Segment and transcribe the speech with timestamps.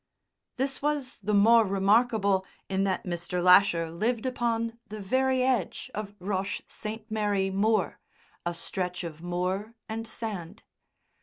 [0.57, 3.39] This was the more remarkable in that Mr.
[3.43, 7.11] Lasher lived upon the very edge of Roche St.
[7.11, 7.99] Mary Moor,
[8.43, 10.63] a stretch of moor and sand.